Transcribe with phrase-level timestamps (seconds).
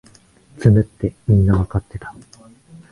[0.55, 2.15] 詰むってみんなわかってた